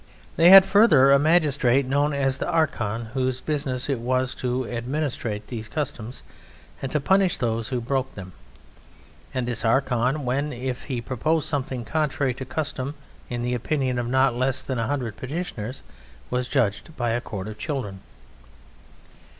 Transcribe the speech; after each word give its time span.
They 0.35 0.49
had 0.49 0.65
further 0.65 1.11
a 1.11 1.19
magistrate 1.19 1.85
known 1.85 2.11
as 2.11 2.39
the 2.39 2.49
Archon. 2.49 3.05
whose 3.13 3.39
business 3.39 3.87
it 3.87 3.99
was 3.99 4.33
to 4.33 4.65
administrate 4.67 5.45
these 5.45 5.67
customs 5.67 6.23
and 6.81 6.91
to 6.91 6.99
punish 6.99 7.37
those 7.37 7.67
who 7.69 7.79
broke 7.79 8.15
them. 8.15 8.31
And 9.31 9.47
this 9.47 9.63
Archon, 9.63 10.25
when 10.25 10.51
or 10.53 10.55
if 10.55 10.85
he 10.85 11.01
proposed 11.01 11.47
something 11.47 11.85
contrary 11.85 12.33
to 12.33 12.45
custom 12.45 12.95
in 13.29 13.43
the 13.43 13.53
opinion 13.53 13.99
of 13.99 14.07
not 14.07 14.33
less 14.33 14.63
than 14.63 14.79
a 14.79 14.87
hundred 14.87 15.17
petitioners, 15.17 15.83
was 16.31 16.49
judged 16.49 16.97
by 16.97 17.11
a 17.11 17.21
court 17.21 17.47
of 17.47 17.59
children. 17.59 17.99